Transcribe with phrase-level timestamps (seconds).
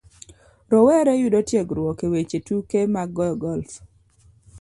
[0.71, 3.71] Rowere yudo tiegruok e weche tuke mag goyo golf